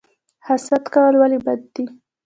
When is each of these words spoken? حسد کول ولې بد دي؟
حسد 0.47 0.83
کول 0.93 1.13
ولې 1.17 1.39
بد 1.45 1.61
دي؟ 1.73 1.83